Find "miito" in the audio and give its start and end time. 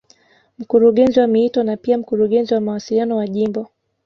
1.27-1.63